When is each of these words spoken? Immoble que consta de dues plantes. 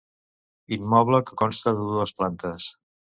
Immoble 0.77 1.19
que 1.27 1.37
consta 1.41 1.73
de 1.81 1.83
dues 1.91 2.15
plantes. 2.23 2.67